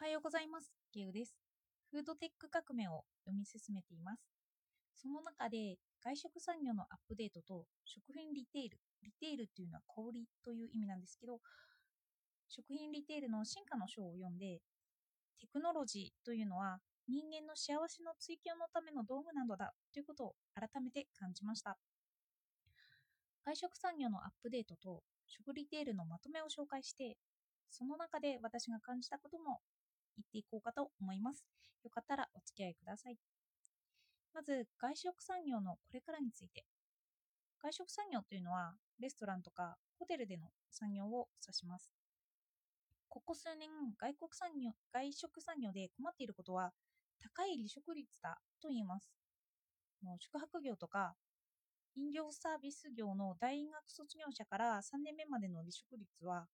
[0.00, 0.72] おはようございます。
[0.94, 1.36] ゲウです。
[1.92, 4.24] フードテック革命を読み進めています。
[4.96, 11.36] その中で外食産業のアップデートと食品リテール、リテールっていうのは小売りという意味なんですけど、
[12.48, 14.62] 食品リテールの進化の章を読んで、
[15.38, 21.76] テクノロジーというのは人間の幸せの追求のための道具なのだということを改めて感じました。
[23.44, 27.18] 外食産業のアップデートと食リテールのまとめを紹介して、
[27.68, 29.60] その中で私が感じたことも
[30.16, 31.44] 言っていこうかと思います。
[31.84, 33.18] よかったらお付き合いください。
[34.32, 36.64] まず、外食産業のこれからについて。
[37.62, 41.92] 外食産業というのは、レストランとかホテルでの産業を指します。
[43.08, 43.68] ここ数年、
[43.98, 46.72] 外国産業、外食産業で困っていることは、
[47.18, 49.12] 高い離職率だと言います。
[50.02, 51.16] もう宿泊業とか、
[51.96, 56.46] 飲料サービス業の大学卒業者から3年目までの離職率は、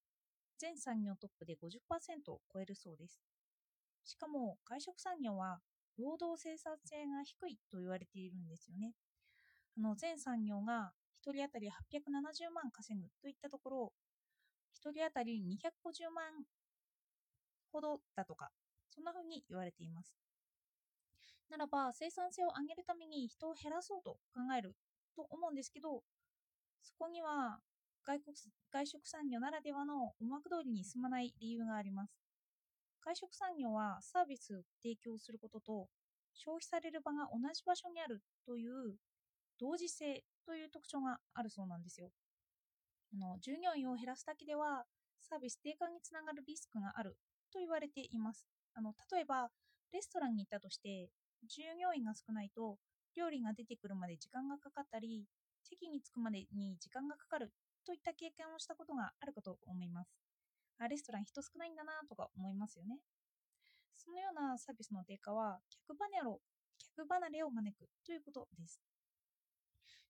[0.59, 3.21] 全産業トップで50%を超えるそうです。
[4.07, 5.61] しかも、外食産業は
[5.99, 8.95] 労働生産性が低いと言われているんですよね。
[9.77, 13.93] あの全産業が1人当たり870万稼ぐといったところ、
[14.75, 16.45] 1人当たり250万
[17.73, 18.51] ほどだとか、
[18.91, 20.15] そんな風に言われています。
[21.51, 24.77] ならば、生産性を上げるために人を減らそうと考える
[25.15, 26.03] と思うんですけど、
[26.83, 27.59] そこには
[28.05, 28.37] 外国
[28.71, 32.26] 外食産業ならではの思惑通りに進まない理由があります。
[33.07, 35.89] 外食産業はサービスを提供することと
[36.35, 38.97] 消費される場が同じ場所にあるという
[39.59, 42.11] 同時性という特徴があるそうなんですよ。
[43.15, 44.85] あの従業員を減らすだけでは
[45.21, 47.17] サービス低下につながるリスクがある
[47.53, 48.47] と言われています。
[48.75, 49.51] あの例えば
[49.93, 51.09] レストランに行ったとして
[51.49, 52.79] 従業員が少ないと
[53.17, 55.25] 料理が出てくるまで時間がかかったり
[55.63, 57.53] 席に着くまでに時間がかかる
[57.87, 60.26] といった経験をしたことがあるかと思います。
[60.79, 62.99] あレストラン人少ないんだなとか思いますよね。
[63.97, 66.41] そのようなサービスの低下は客離れを
[66.79, 68.81] 客離れを招くということです。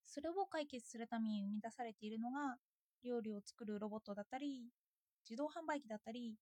[0.05, 2.57] それを解決するために生み出されているのが
[3.03, 4.65] 料理を作るロボットだったり
[5.29, 6.35] 自動販売機だったり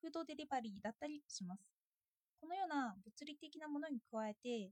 [0.00, 1.62] フードデリバリーだったりします。
[2.40, 4.70] このような物理的なものに加えて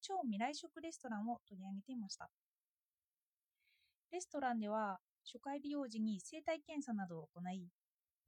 [0.00, 2.30] 超未来食レストランを取り上げていました。
[4.10, 7.68] レストランでは初回利用時に生体検査などを行い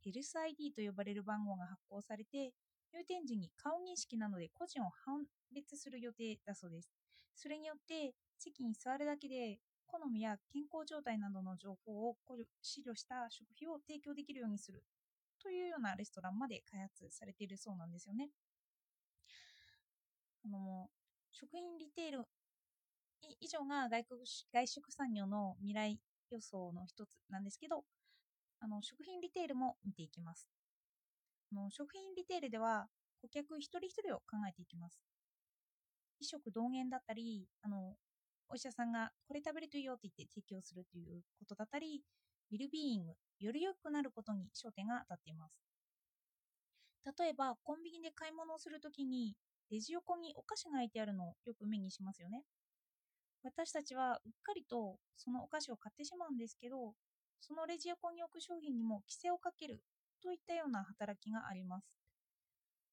[0.04, 2.52] ヘルス ID と呼ばれる番号が発行されて、
[2.92, 6.90] 入店時に顔認識などで個人を判別する予定だそうです。
[7.34, 14.82] それによって、席に座るだけで、好みや健康状態などの情報を考慮した食費を提供できるようにする
[15.40, 18.30] というようなレストランまで開発されているそうなんですよね。
[20.44, 20.88] あの
[21.32, 22.24] 食品リテール
[23.40, 24.20] 以上が外国
[24.52, 26.00] 外食産業の未来
[26.30, 27.84] 予想の一つなんですけど、
[28.60, 30.48] あの食品リテールも見ていきます。
[31.52, 32.88] あの食品リテールでは
[33.22, 35.00] 顧客一人一人を考えていきます。
[36.20, 37.96] 衣食同源だったり、あの
[38.48, 42.02] お医者さんがこれ食べるといいよって言って提供するということだったり、
[42.52, 45.58] ウィルビーイング、より良くなることに焦点が当たっています。
[47.18, 49.36] 例えば、コンビニで買い物をするときに、
[49.70, 52.44] レジ横にお菓子が置いてあるのをよく目にしますよね。
[53.42, 56.94] 私たちはうっかりとそのお菓子を買ってしまうんですけど、
[57.40, 59.82] そのレジ横に置く商品にも規制をかける
[60.22, 61.86] といったような働きがあります。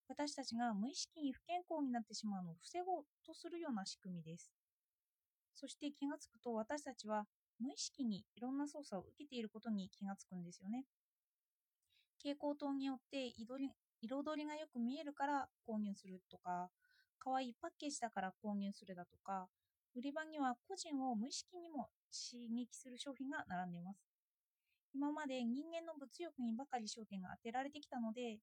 [0.07, 4.51] 私たちが無意識に不健康になってしまうのを防ごうとするような仕組みです。
[5.53, 7.25] そして気がつくと私たちは
[7.59, 10.85] 無意識にいろんな操作を受けていることに気がつくんですよね。
[12.18, 13.72] 蛍光灯によって彩
[14.35, 16.69] りがよく見えるから購入するとか、
[17.19, 19.47] 可愛いパッケージだから購入するだとか、
[19.96, 24.10] 売り場には個人を無意識にも刺激する商品が並んでいます。
[24.94, 28.40] 今まで人間の物欲にばかり焦点が当てられてきたので、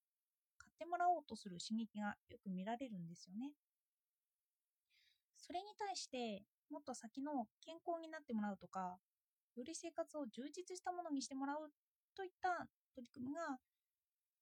[0.56, 3.52] 買ってもらおうとする刺激がよく見られるんですよね。
[5.36, 8.98] それに対して、もっと先の健康になってもらうとか、
[9.56, 11.70] より生活を充実したものにしてもらう
[12.14, 13.58] といった取り組みが、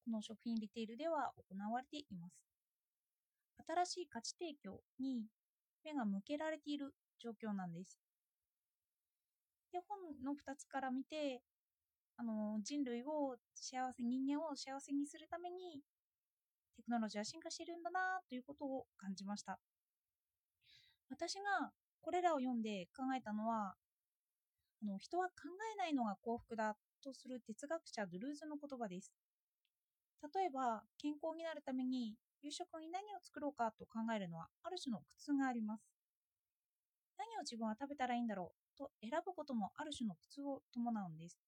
[0.04, 2.46] この食品リテールでは行われています。
[3.66, 5.26] 新しい価値提供に
[5.84, 7.98] 目が向けられている状況なんです。
[9.72, 11.42] で本の2つから見て
[12.18, 15.82] あの人類を幸せ人間を幸せにするために
[16.76, 19.58] テクノロジーは進化しているんだなということを感じました。
[21.10, 23.74] 私がこれらを読んで考えたのは
[24.82, 25.32] あの人は考
[25.74, 29.12] えないのが幸福だとする哲学者ドゥルーズの言葉です。
[30.34, 35.84] 例えば健康になるために夕食に何を作ろうかと考えるのはある種の苦痛があります。
[37.18, 41.38] 何を自分は食べたらいいんだろうと選ぶこともある種の苦痛を伴うんです。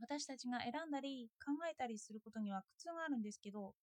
[0.00, 3.74] 私たちが選んだり考えたりすることには苦痛があるんですけど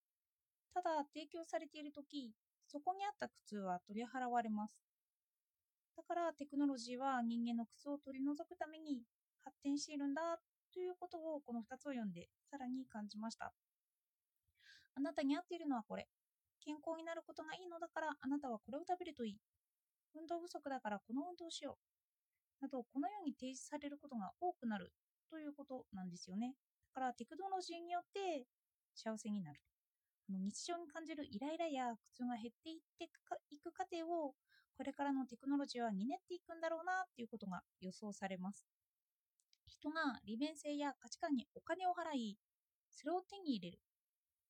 [0.73, 2.31] ただ提供されている時
[2.67, 4.77] そこにあった苦痛は取り払われます。
[5.97, 9.01] だからテクノロジーは人間の苦痛を取り除くために
[9.43, 10.37] 発展しているんだ
[10.71, 13.51] ということをこの2つを読んでさらに感じました。
[14.95, 16.07] あなたに合っているのはこれ。
[16.61, 19.37] 健康になることがいいのだからあなたはこれを食べるといい。
[20.13, 21.79] 運動不足だからこの運動をしよ
[22.61, 22.61] う。
[22.61, 24.93] などこのように提示されることが多くなる。
[25.29, 26.55] ということなんですよね。
[26.95, 28.45] だからテクノロジーによって
[28.95, 29.61] 幸せになる。
[30.29, 33.05] 日常に感じるイライラや苦痛が減っていって
[33.49, 34.33] いく過程を
[34.77, 38.65] これからのテクノロジーは担っていくんだろうなっていうことが予想されます。
[39.67, 42.37] 人が利便性や価値観にお金を払い
[42.91, 43.79] それを手に入れる。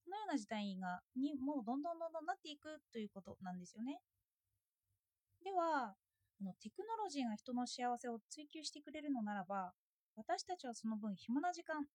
[0.05, 3.99] このような事態がにもうどんどんどんどんなっていくということなんですよね。
[5.43, 5.95] では
[6.41, 9.73] あのテクノロジーが人の幸せを追求してくれるのならば
[10.15, 11.85] 私たちはその分暇な時間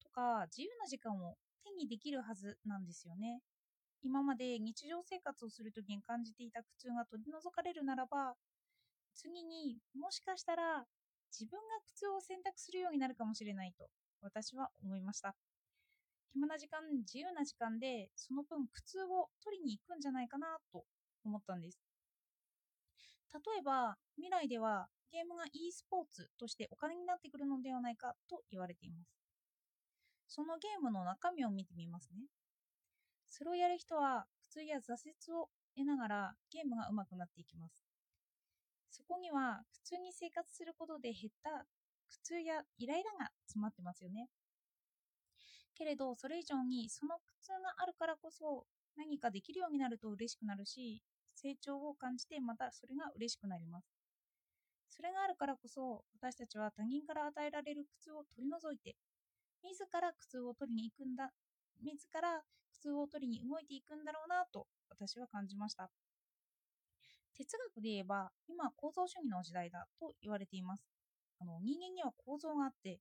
[0.00, 3.40] とか自由な時間を手にできるはずなんですよね。
[4.02, 8.34] 今まで日常生活をするときに感じていた苦痛が取り除かれるならば、
[9.14, 10.84] 次にもしかしたら
[11.30, 13.88] 自分が苦痛を選択するようになるかもしれないと
[14.20, 15.34] 私は思いました。
[16.32, 20.84] 暇な時間、自由な時間でその分苦痛を取りに行くんじゃないかなと
[21.24, 21.78] 思ったんです。
[23.32, 29.12] 例えば未来ではゲームが e スポーツとしてお金になってくるのではないかと言われています。
[30.26, 32.24] そのゲームの中身を見てみますね。
[33.28, 37.74] それをやる人は苦痛や挫折を得ながらゲームが上手くなっていきます。
[38.90, 41.66] そこには普通に生活することで減った
[42.08, 44.28] 苦痛やイライラが詰まってますよね。
[45.74, 48.66] けれどそれ以上にその苦痛があるからこそ
[48.96, 51.02] 何かできるようになると嬉しくなるし
[51.34, 54.01] 成長を感じてまたそれが嬉しくなります。
[54.92, 58.94] それがあるからこそ私たちは他人から与えられる苦痛を取り除いて
[59.64, 61.32] 自ら苦痛を取りに行くんだ
[61.82, 65.90] 自ら苦痛を取りに動いていくんだろうなと私は感じました。
[67.34, 70.84] 哲学で言えば今構造主義の時代だと言われています。
[71.40, 73.00] あの人間には構造があって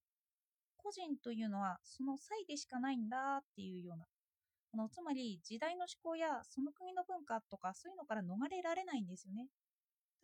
[0.77, 4.05] 個人というのはその際でしかないんだっていうような。
[4.73, 9.47] あのつまり時代の思考やその国の文化とかそういうのから逃れられないんですよね。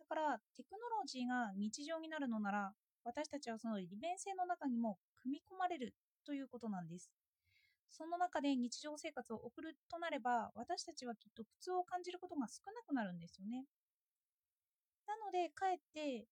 [0.08, 2.72] からテクノロジーが日常になるのなら
[3.04, 5.94] 私たちはその利便性の中にも組み込まれる
[6.24, 7.10] ということなんです。
[7.90, 13.64] その中で日常生活を送るとなれば、私たちはきっと苦痛を感じることが少なくなるんですよね。
[15.06, 16.26] なので、かえって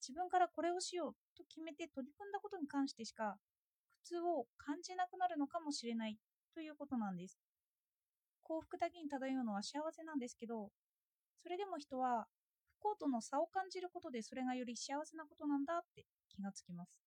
[0.00, 3.36] 自分からこれをしようと決めて取り組んだことに関してしか
[4.02, 6.16] 苦痛を感じなくなるのかもしれない
[6.54, 7.38] ということなんです。
[8.42, 10.70] 幸福だけに漂うのは幸せなんですけど、
[11.42, 12.26] それでも人は
[12.80, 16.98] 不幸との差を感じることでそれがより幸せなことなんだって気がつきます。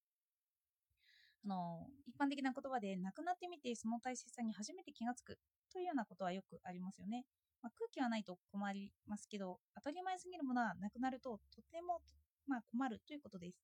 [1.46, 5.38] あの一般的な言葉で亡くなってみてその大切さに初めて気がつく
[5.72, 7.26] というようなことはよくありますよね。
[7.62, 12.00] まあ、空気はないと困りますけど当たり前すぎるものはなくなるととても、
[12.48, 13.60] まあ、困るということです。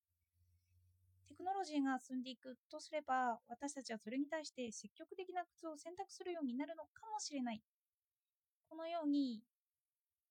[1.28, 7.62] テクノロジーが進んでいくとすれば私たちはそれに対して積極的な靴を選択するようになるのかもしれない。
[8.70, 9.42] このように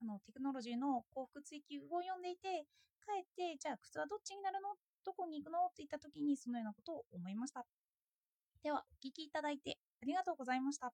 [0.03, 2.67] あのテクノロジーの幸福追求を読んでいて
[3.05, 4.75] かえってじゃあ靴はどっちになるの？
[5.05, 5.59] どこに行くの？
[5.67, 7.67] って言った時にそのようなことを思いました。
[8.63, 10.93] では、お聴きいただいてありがとうございました。